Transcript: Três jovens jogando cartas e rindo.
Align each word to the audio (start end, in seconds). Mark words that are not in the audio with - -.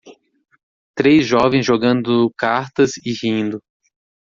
Três 0.95 1.27
jovens 1.27 1.63
jogando 1.63 2.33
cartas 2.35 2.93
e 3.05 3.13
rindo. 3.13 3.61